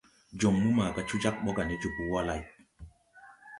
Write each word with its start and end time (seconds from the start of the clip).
Jon 0.43 0.55
mo 0.61 0.69
maga 0.77 1.01
co 1.07 1.15
jāg 1.23 1.35
bɔ 1.43 1.51
ga 1.57 1.63
ne 1.65 1.75
jòbō 1.81 2.03
wa 2.13 2.21
lay. 2.27 2.41